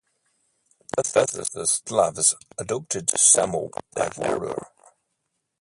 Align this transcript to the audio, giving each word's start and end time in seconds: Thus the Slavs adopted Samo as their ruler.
Thus 0.95 1.31
the 1.53 1.67
Slavs 1.67 2.33
adopted 2.57 3.09
Samo 3.09 3.69
as 3.95 4.15
their 4.15 4.39
ruler. 4.39 4.69